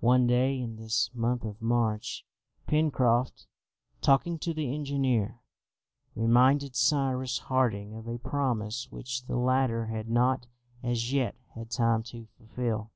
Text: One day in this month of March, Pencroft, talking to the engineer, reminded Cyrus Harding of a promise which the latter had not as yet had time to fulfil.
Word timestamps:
One 0.00 0.26
day 0.26 0.60
in 0.60 0.76
this 0.76 1.08
month 1.14 1.44
of 1.44 1.62
March, 1.62 2.26
Pencroft, 2.66 3.46
talking 4.02 4.38
to 4.40 4.52
the 4.52 4.70
engineer, 4.74 5.40
reminded 6.14 6.76
Cyrus 6.76 7.38
Harding 7.38 7.94
of 7.94 8.06
a 8.06 8.18
promise 8.18 8.92
which 8.92 9.24
the 9.24 9.38
latter 9.38 9.86
had 9.86 10.10
not 10.10 10.46
as 10.82 11.14
yet 11.14 11.36
had 11.54 11.70
time 11.70 12.02
to 12.12 12.26
fulfil. 12.36 12.90